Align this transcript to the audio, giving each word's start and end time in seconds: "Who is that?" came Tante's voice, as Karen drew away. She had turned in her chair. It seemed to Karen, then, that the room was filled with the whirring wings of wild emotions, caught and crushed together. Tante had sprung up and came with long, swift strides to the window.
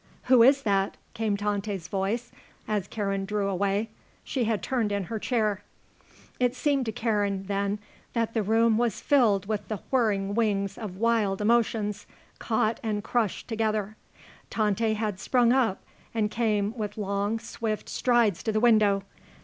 "Who 0.23 0.41
is 0.41 0.63
that?" 0.63 0.97
came 1.13 1.37
Tante's 1.37 1.87
voice, 1.87 2.31
as 2.67 2.87
Karen 2.87 3.23
drew 3.23 3.47
away. 3.47 3.91
She 4.23 4.45
had 4.45 4.63
turned 4.63 4.91
in 4.91 5.03
her 5.03 5.19
chair. 5.19 5.61
It 6.39 6.55
seemed 6.55 6.87
to 6.87 6.91
Karen, 6.91 7.43
then, 7.43 7.77
that 8.13 8.33
the 8.33 8.41
room 8.41 8.79
was 8.79 8.99
filled 8.99 9.45
with 9.45 9.67
the 9.67 9.77
whirring 9.91 10.33
wings 10.33 10.75
of 10.75 10.97
wild 10.97 11.39
emotions, 11.39 12.07
caught 12.39 12.79
and 12.81 13.03
crushed 13.03 13.47
together. 13.47 13.95
Tante 14.49 14.95
had 14.95 15.19
sprung 15.19 15.53
up 15.53 15.83
and 16.15 16.31
came 16.31 16.75
with 16.75 16.97
long, 16.97 17.37
swift 17.37 17.87
strides 17.87 18.41
to 18.41 18.51
the 18.51 18.59
window. 18.59 19.03